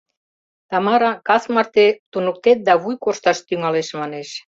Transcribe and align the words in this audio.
Тамара 0.69 1.11
кас 1.27 1.43
марте 1.53 1.85
туныктет 2.11 2.59
да 2.67 2.73
вуй 2.81 2.95
коршташ 3.03 3.37
тӱҥалеш 3.47 3.89
манеш. 3.99 4.29